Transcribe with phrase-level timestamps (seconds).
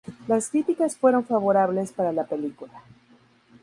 [0.25, 2.81] Las críticas fueron favorables para la película.